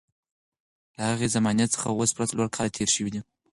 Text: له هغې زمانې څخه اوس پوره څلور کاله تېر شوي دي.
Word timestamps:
له 0.95 1.01
هغې 1.11 1.27
زمانې 1.35 1.65
څخه 1.73 1.87
اوس 1.89 2.09
پوره 2.15 2.29
څلور 2.31 2.47
کاله 2.55 2.73
تېر 2.77 2.89
شوي 2.95 3.09
دي. 3.13 3.21